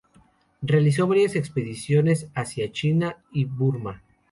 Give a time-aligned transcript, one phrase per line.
[0.63, 4.01] Realizó varias expediciones hacia China y Burma.